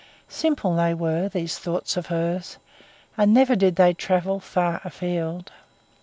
Simple 0.29 0.75
they 0.75 0.95
were, 0.95 1.29
these 1.29 1.59
thoughts 1.59 1.95
of 1.95 2.07
hers, 2.07 2.57
and 3.17 3.31
never 3.35 3.55
did 3.55 3.75
they 3.75 3.93
travel 3.93 4.39
far 4.39 4.81
afield. 4.83 5.51